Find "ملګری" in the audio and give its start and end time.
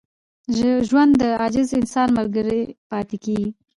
2.17-2.61